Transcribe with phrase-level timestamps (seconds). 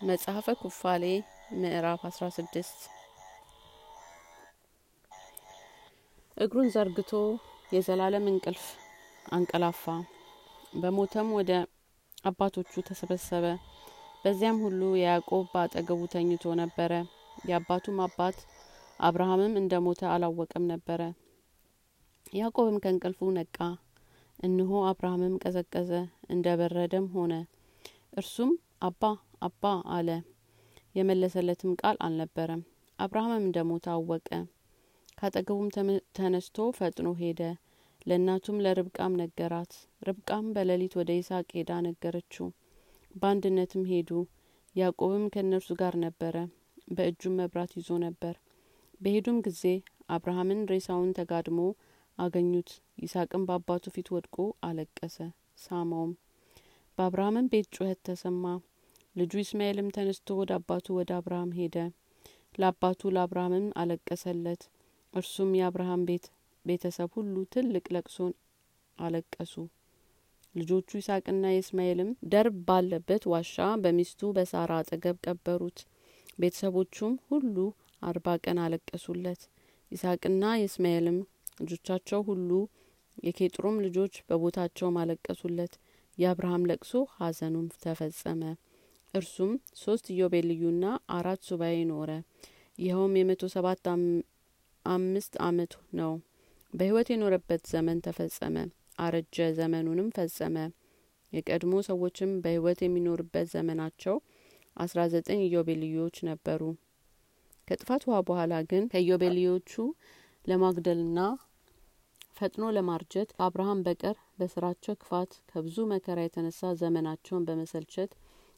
[0.00, 1.04] መጽሐፈ ኩፋሌ
[1.54, 2.78] ምዕራፍ አስራ ስድስት።
[6.36, 7.10] እግሩን ዘርግቶ
[7.72, 8.64] የዘላለም እንቅልፍ
[9.28, 9.84] አንቀላፋ።
[10.74, 11.52] በሞተም ወደ
[12.24, 13.44] አባቶቹ ተሰበሰበ።
[14.22, 16.92] በዚያም ሁሉ ያዕቆብ በአጠገቡ ተኝቶ ነበረ።
[17.48, 18.38] የአባቱም አባት
[19.00, 21.00] አብርሃምም እንደ ሞተ አላወቀም ነበረ።
[22.34, 23.56] ያዕቆብም ከእንቅልፉ ነቃ።
[24.38, 25.92] እንሆ አብርሃምም ቀዘቀዘ
[26.30, 27.32] እንደ በረደም ሆነ።
[28.14, 29.02] እርሱም አባ
[29.42, 30.08] አባ አለ።
[30.94, 32.62] የመለሰለትም ቃል አልነበረም።
[32.98, 34.28] አብርሃምም እንደ ሞተ አወቀ
[35.18, 35.68] ካጠገቡም
[36.16, 37.40] ተነስቶ ፈጥኖ ሄደ።
[38.06, 39.72] ለእናቱም ለርብቃም ነገራት።
[40.08, 42.46] ርብቃም በሌሊት ወደ ይስሐቅ ሄዳ ነገረችው።
[43.14, 44.10] በአንድነትም ሄዱ።
[44.74, 46.36] ያዕቆብም ከእነርሱ ጋር ነበረ።
[46.90, 48.34] በእጁም መብራት ይዞ ነበር።
[49.00, 49.62] በሄዱም ጊዜ
[50.10, 51.60] አብርሃምን ሬሳውን ተጋድሞ
[52.18, 52.70] አገኙት።
[53.02, 55.16] ይስሐቅም በአባቱ ፊት ወድቆ አለቀሰ።
[55.58, 56.12] ሳመውም።
[56.98, 58.44] በአብርሃምም ቤት ጩኸት ተሰማ
[59.16, 61.76] ልጁ እስማኤልም ተነስቶ ወደ አባቱ ወደ አብርሃም ሄደ።
[62.58, 64.62] ለአባቱ ለአብርሃምም አለቀሰለት።
[65.14, 66.26] እርሱም የአብርሃም ቤት
[66.64, 68.32] ቤተሰብ ሁሉ ትልቅ ለቅሶን
[68.98, 69.54] አለቀሱ።
[70.54, 75.80] ልጆቹ ይስሐቅና የእስማኤልም ደርብ ባለበት ዋሻ በሚስቱ በሳራ አጠገብ ቀበሩት።
[76.40, 77.56] ቤተሰቦቹም ሁሉ
[78.02, 79.42] አርባ ቀን አለቀሱለት።
[79.92, 81.18] ይስሐቅና የእስማኤልም
[81.62, 82.50] ልጆቻቸው ሁሉ
[83.18, 85.72] የኬጥሩም ልጆች በቦታቸውም አለቀሱለት
[86.18, 88.42] የአብርሃም ለቅሶ ሀዘኑም ተፈጸመ
[89.14, 92.10] እርሱም ሶስት ኢዮቤልዩና አራት ሱባኤ ኖረ።
[92.78, 93.86] ይኸውም የመቶ ሰባት
[94.84, 96.12] አምስት አመት ነው።
[96.72, 98.56] በህይወት የኖረበት ዘመን ተፈጸመ።
[98.98, 100.56] አረጀ ዘመኑንም ፈጸመ።
[101.32, 104.16] የቀድሞ ሰዎችም በህይወት የሚኖርበት ዘመናቸው
[104.76, 106.62] አስራ ዘጠኝ ኢዮቤልዩዎች ነበሩ።
[107.68, 109.72] ከጥፋት ውሃ በኋላ ግን ከኢዮቤልዮቹ
[110.44, 111.18] ለማግደልና
[112.38, 118.12] ፈጥኖ ለማርጀት ከአብርሃም በቀር በስራቸው ክፋት ከብዙ መከራ የተነሳ ዘመናቸውን በመሰልቸት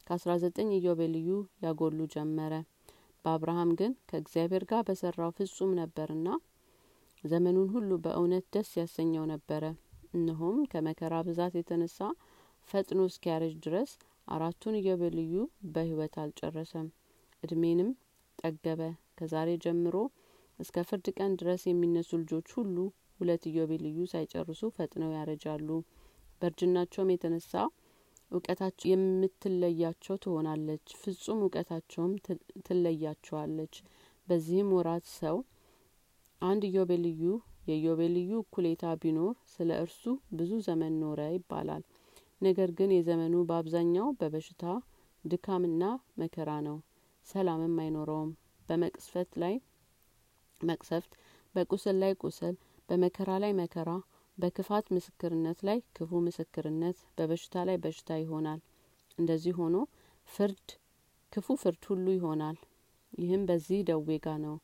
[0.07, 1.29] ከአስራ ዘጠኝ ኢዮቤልዩ
[1.65, 2.55] ያጎሉ ጀመረ።
[3.25, 6.29] በአብርሃም ግን ከእግዚአብሔር ጋር በሰራው ፍጹም ነበርና
[7.25, 9.65] ዘመኑን ሁሉ በእውነት ደስ ያሰኘው ነበረ።
[10.15, 11.99] እነሆም ከመከራ ብዛት የተነሳ
[12.69, 13.91] ፈጥኖ እስኪያረጅ ድረስ
[14.29, 15.35] አራቱን ኢዮቤልዩ
[15.73, 16.89] በህይወት አልጨረሰም።
[17.43, 17.91] እድሜንም
[18.39, 18.81] ጠገበ።
[19.19, 19.97] ከዛሬ ጀምሮ
[20.59, 22.77] እስከ ፍርድ ቀን ድረስ የሚነሱ ልጆች ሁሉ
[23.21, 25.69] ሁለት ኢዮቤልዩ ሳይጨርሱ ፈጥነው ያረጃሉ።
[26.41, 27.53] በእርጅናቸውም የተነሳ
[28.33, 32.13] እውቀታቸው የምትለያቸው ትሆናለች። ፍጹም እውቀታቸውም
[32.67, 33.75] ትለያቸዋለች።
[34.29, 35.37] በዚህም ወራት ሰው
[36.43, 37.23] አንድ ኢዮቤልዩ
[37.69, 40.03] የኢዮቤልዩ እኩሌታ ቢኖር ስለ እርሱ
[40.39, 41.83] ብዙ ዘመን ኖረ ይባላል።
[42.41, 44.63] ነገር ግን የዘመኑ በአብዛኛው በበሽታ
[45.25, 45.83] ድካምና
[46.19, 46.79] መከራ ነው።
[47.27, 48.31] ሰላምም አይኖረውም።
[48.67, 49.55] በመቅስፈት ላይ
[50.61, 51.13] መቅሰፍት
[51.55, 52.55] በቁስል ላይ ቁስል
[52.89, 53.91] በመከራ ላይ መከራ
[54.43, 58.61] በክፋት ምስክርነት ላይ ክፉ ምስክርነት በበሽታ ላይ በሽታ ይሆናል።
[59.19, 59.77] እንደዚህ ሆኖ
[60.29, 60.69] ፍርድ
[61.33, 62.57] ክፉ ፍርድ ሁሉ ይሆናል።
[63.19, 64.57] ይህም በዚህ ደዌ ጋ ነው።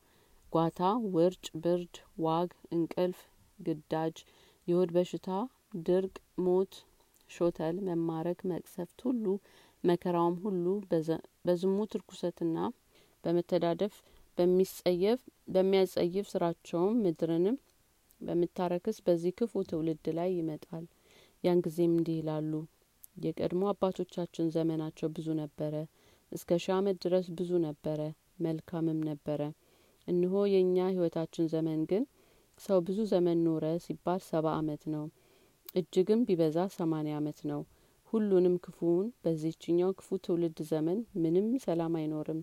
[0.53, 0.81] ጓታ
[1.15, 1.94] ውርጭ ብርድ
[2.25, 3.19] ዋግ እንቅልፍ
[3.59, 4.16] ግዳጅ
[4.69, 5.28] የሆድ በሽታ
[5.87, 6.15] ድርቅ
[6.45, 6.75] ሞት
[7.31, 9.25] ሾተል መማረክ መቅሰፍት ሁሉ
[9.84, 10.65] መከራውም ሁሉ
[11.47, 12.56] በዝሙት ርኩሰትና
[13.25, 13.95] በመተዳደፍ
[14.39, 15.21] በሚጸየፍ
[15.55, 17.56] በሚያጸይፍ ስራቸውም ምድርንም
[18.20, 20.84] በምታረክስ በዚህ ክፉ ትውልድ ላይ ይመጣል።
[21.44, 22.52] ያን ጊዜም እንዲህ ይላሉ።
[23.16, 25.74] የቀድሞ አባቶቻችን ዘመናቸው ብዙ ነበረ።
[26.32, 28.00] እስከ ሺህ አመት ድረስ ብዙ ነበረ
[28.40, 29.40] መልካምም ነበረ።
[30.08, 32.04] እነሆ የእኛ ህይወታችን ዘመን ግን
[32.60, 35.04] ሰው ብዙ ዘመን ኖረ ሲባል ሰባ አመት ነው።
[35.76, 37.60] እጅግም ቢበዛ ሰማኒያ አመት ነው።
[38.12, 42.40] ሁሉንም ክፉውን በዚህችኛው ክፉ ትውልድ ዘመን ምንም ሰላም አይኖርም።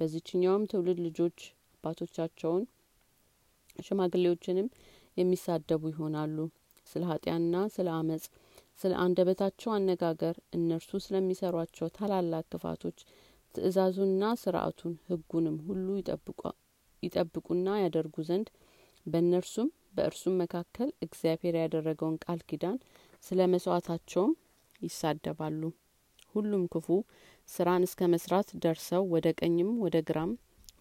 [0.00, 1.38] በዚችኛውም ትውልድ ልጆች
[1.74, 2.62] አባቶቻቸውን
[3.78, 4.68] ሽማግሌዎችንም
[5.16, 6.36] የሚሳደቡ ይሆናሉ።
[6.86, 8.24] ስለ ኃጢያንና ስለ አመጽ
[8.80, 12.98] ስለ አንደበታቸው አነጋገር እነርሱ ስለሚሰሯቸው ታላላቅ ክፋቶች
[13.54, 15.86] ትእዛዙንና ስርአቱን ህጉንም ሁሉ
[17.02, 18.48] ይጠብቁና ያደርጉ ዘንድ
[19.06, 22.78] በእነርሱም በእርሱም መካከል እግዚአብሔር ያደረገውን ቃል ኪዳን
[23.22, 24.32] ስለ መስዋዕታቸውም
[24.80, 25.62] ይሳደባሉ።
[26.34, 26.86] ሁሉም ክፉ
[27.48, 30.30] ስራን እስከ መስራት ደርሰው ወደ ቀኝም ወደ ግራም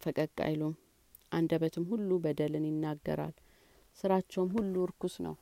[0.03, 0.73] ፈቀቅ አይሉም።
[1.31, 3.33] አንደበትም ሁሉ በደልን ይናገራል
[3.99, 5.35] ስራቸውም ሁሉ እርኩስ ነው።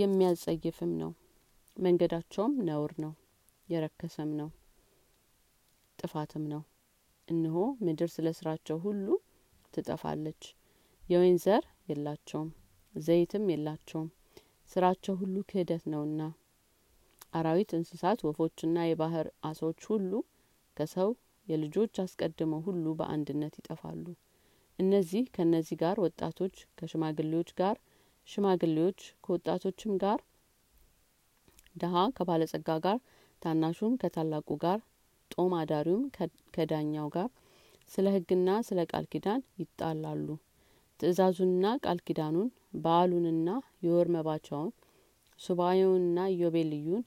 [0.00, 1.10] የሚያጸይፍም ነው።
[1.76, 3.12] መንገዳቸውም ነውር ነው።
[3.68, 4.48] የረከሰም ነው።
[5.98, 6.62] ጥፋትም ነው።
[7.28, 9.06] እነሆ ምድር ስለ ስራቸው ሁሉ
[9.74, 10.42] ትጠፋለች።
[11.02, 12.50] የወይን ዘር የላቸውም።
[12.94, 14.08] ዘይትም የላቸውም።
[14.70, 16.20] ስራቸው ሁሉ ክህደት ነውና።
[17.34, 20.12] አራዊት እንስሳት ወፎችና የባህር አሶች ሁሉ
[20.76, 21.10] ከሰው
[21.46, 24.04] የልጆች አስቀድመው ሁሉ በአንድነት ይጠፋሉ
[24.82, 27.76] እነዚህ ከእነዚህ ጋር ወጣቶች ከሽማግሌዎች ጋር
[28.28, 30.20] ሽማግሌዎች ከወጣቶችም ጋር
[31.76, 32.98] ድሀ ከባለጸጋ ጋር
[33.42, 34.78] ታናሹም ከታላቁ ጋር
[35.30, 36.04] ጦም አዳሪውም
[36.54, 37.28] ከዳኛው ጋር
[37.90, 40.26] ስለ ህግና ስለ ቃል ኪዳን ይጣላሉ።
[41.00, 42.48] ትእዛዙንና ቃል ኪዳኑን
[42.82, 43.48] በዓሉንና
[43.86, 44.70] የወር መባቻውን
[45.40, 47.02] ሱባኤውንና ኢዮቤልዩን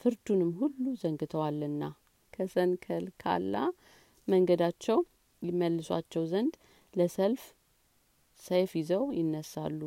[0.00, 1.82] ፍርዱንም ሁሉ ዘንግተዋልና
[2.32, 3.56] ከሰንከልካላ
[4.28, 4.98] መንገዳቸው
[5.42, 6.54] ይመልሷቸው ዘንድ
[6.94, 7.42] ለሰልፍ
[8.40, 9.80] ሰይፍ ይዘው ይነሳሉ።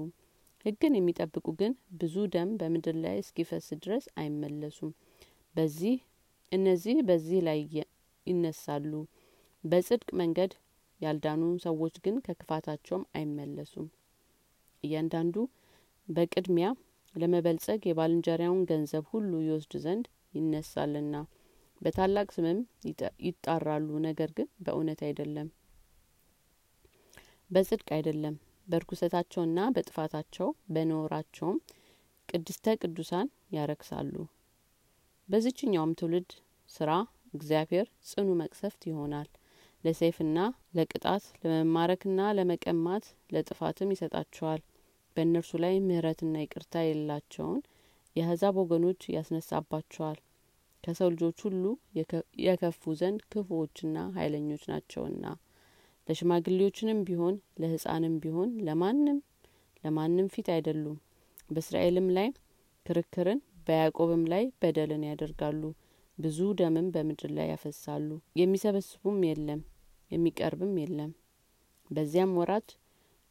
[0.66, 4.92] ህግን የሚጠብቁ ግን ብዙ ደም በምድር ላይ እስኪፈስ ድረስ አይመለሱም።
[5.56, 5.98] በዚህ
[6.52, 7.60] እነዚህ በዚህ ላይ
[8.28, 8.92] ይነሳሉ።
[9.64, 10.52] በጽድቅ መንገድ
[11.00, 13.88] ያልዳኑ ሰዎች ግን ከክፋታቸውም አይመለሱም።
[14.84, 15.36] እያንዳንዱ
[16.08, 16.68] በቅድሚያ
[17.16, 21.16] ለመበልጸግ የባልንጀሪያውን ገንዘብ ሁሉ ይወስድ ዘንድ ይነሳልና።
[21.82, 22.60] በታላቅ ስምም
[23.28, 25.48] ይጣራሉ። ነገር ግን በእውነት አይደለም
[27.56, 28.36] በጽድቅ አይደለም።
[28.68, 31.58] በርኩሰታቸውና በጥፋታቸው በኖራቸውም
[32.30, 34.14] ቅድስተ ቅዱሳን ያረክሳሉ።
[35.30, 36.32] በዚችኛውም ትውልድ
[36.70, 36.92] ስራ
[37.34, 39.30] እግዚአብሔር ጽኑ መቅሰፍት ይሆናል።
[39.84, 40.38] ለሰይፍና
[40.78, 44.62] ለቅጣት ለመማረክና ለመቀማት ለጥፋትም ይሰጣቸዋል።
[45.16, 47.60] በእነርሱ ላይ ምህረትና ይቅርታ የሌላቸውን
[48.16, 50.20] የአህዛብ ወገኖች ያስነሳባቸዋል።
[50.84, 51.64] ከሰው ልጆች ሁሉ
[52.46, 55.24] የከፉ ዘንድ ክፉዎችና ኃይለኞች ናቸውና
[56.08, 59.18] ለሽማግሌዎችንም ቢሆን ለህጻንም ቢሆን ለማንም
[59.84, 60.98] ለማንም ፊት አይደሉም።
[61.50, 62.28] በእስራኤልም ላይ
[62.86, 65.62] ክርክርን በያዕቆብም ላይ በደልን ያደርጋሉ።
[66.18, 68.10] ብዙ ደምም በምድር ላይ ያፈሳሉ።
[68.40, 69.62] የሚሰበስቡም የለም
[70.12, 71.12] የሚቀርብም የለም።
[71.90, 72.70] በዚያም ወራት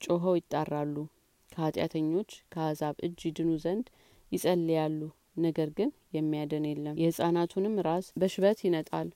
[0.01, 0.97] ጮኸው ይጣራሉ።
[1.53, 3.87] ከኃጢአተኞች ከአሕዛብ እጅ ይድኑ ዘንድ
[4.33, 5.01] ይጸልያሉ።
[5.39, 9.09] ነገር ግን የሚያድን የለም። የህጻናቱንም ራስ በሽበት ይነጣል።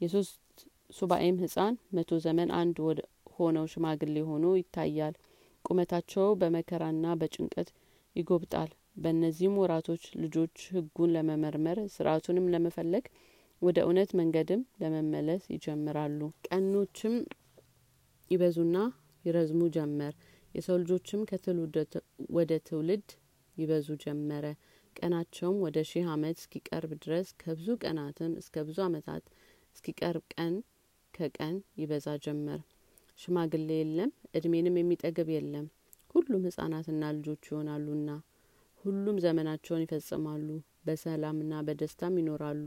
[0.00, 0.34] የሶስት
[0.90, 2.76] ሱባኤም ህጻን መቶ ዘመን አንድ
[3.36, 5.14] ሆነው ሽማግሌ ሆኖ ይታያል።
[5.64, 7.68] ቁመታቸው በመከራና በጭንቀት
[8.16, 13.06] ይጐብጣል በእነዚህም ወራቶች ልጆች ህጉን ለመመርመር ስርአቱንም ለመፈለግ
[13.62, 17.14] ወደ እውነት መንገድም ለመመለስ ይጀምራሉ። ቀኖችም
[18.30, 18.76] ይበዙና
[19.24, 20.14] ይረዝሙ ጀመር።
[20.54, 21.94] የሰው ልጆችም ከትውልድ
[22.36, 23.08] ወደ ትውልድ
[23.56, 24.46] ይበዙ ጀመረ።
[24.96, 29.24] ቀናቸውም ወደ ሺህ አመት እስኪቀርብ ድረስ ከብዙ ቀናትም እስከ ብዙ አመታት
[29.76, 30.54] እስኪቀርብ ቀን
[31.16, 32.60] ከቀን ይበዛ ጀመር።
[33.18, 35.66] ሽማግሌ የለም እድሜንም የሚጠግብ የለም።
[36.14, 38.10] ሁሉም ህጻናትና ልጆች ይሆናሉና
[38.84, 40.48] ሁሉም ዘመናቸውን ይፈጽማሉ
[40.86, 42.66] በሰላምና በደስታም ይኖራሉ።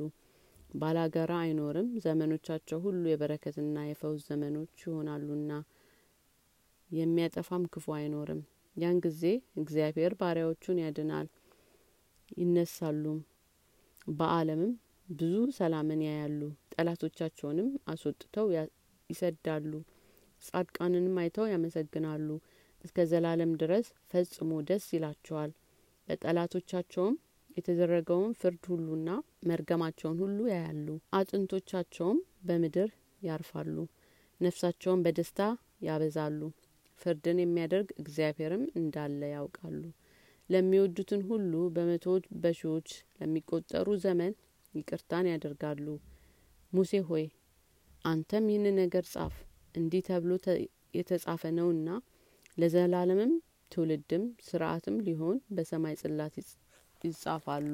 [0.74, 5.52] ባላጋራ አይኖርም ዘመኖቻቸው ሁሉ የበረከትና የፈውስ ዘመኖች ይሆናሉና
[6.92, 8.42] የሚያጠፋም ክፉ አይኖርም።
[8.76, 9.24] ያን ጊዜ
[9.62, 11.28] እግዚአብሔር ባሪያዎቹን ያድናል
[12.38, 13.20] ይነሳሉም
[14.12, 14.74] በአለምም
[15.10, 15.22] ብዙ
[15.58, 16.42] ሰላምን ያያሉ።
[16.74, 18.48] ጠላቶቻቸውንም አስወጥተው
[19.10, 19.72] ይሰዳሉ።
[20.42, 22.28] ጻድቃንንም አይተው ያመሰግናሉ።
[22.84, 25.52] እስከ ዘላለም ድረስ ፈጽሞ ደስ ይላቸዋል።
[26.08, 27.16] ለጠላቶቻቸውም
[27.58, 29.10] የተደረገውን ፍርድ ሁሉና
[29.50, 32.90] መርገማቸውን ሁሉ ያያሉ። አጥንቶቻቸውም በምድር
[33.22, 33.76] ያርፋሉ።
[34.40, 35.42] ነፍሳቸውን በደስታ
[35.82, 36.42] ያበዛሉ።
[37.02, 39.82] ፍርድን የሚያደርግ እግዚአብሔርም እንዳለ ያውቃሉ።
[40.50, 42.88] ለሚወዱትን ሁሉ በመቶዎች በሺዎች
[43.20, 44.34] ለሚቆጠሩ ዘመን
[44.74, 45.86] ይቅርታን ያደርጋሉ።
[46.74, 47.26] ሙሴ ሆይ
[48.06, 49.36] አንተም ይህን ነገር ጻፍ።
[49.76, 50.32] እንዲህ ተብሎ
[50.94, 51.90] የተጻፈ ነውና
[52.58, 53.34] ለዘላለምም
[53.72, 56.36] ትውልድም ስርአትም ሊሆን በሰማይ ጽላት
[57.02, 57.74] ይጻፋሉ